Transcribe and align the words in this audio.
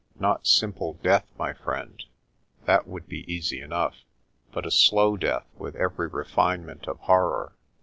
Not 0.19 0.47
simple 0.47 0.93
death, 1.03 1.27
my 1.37 1.53
friend 1.53 2.03
that 2.65 2.87
would 2.87 3.07
be 3.07 3.23
easy 3.31 3.61
enough 3.61 3.97
but 4.51 4.65
a 4.65 4.71
slow 4.71 5.15
death 5.15 5.45
with 5.59 5.75
every 5.75 6.07
refine 6.07 6.65
ment 6.65 6.87
of 6.87 6.97
horror. 7.01 7.53